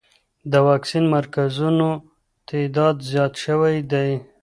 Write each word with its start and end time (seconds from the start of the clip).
د 0.51 0.53
واکسین 0.67 1.05
مرکزونو 1.15 1.89
تعداد 2.49 2.95
زیات 3.09 3.33
شوی 3.43 3.77
دی. 3.91 4.09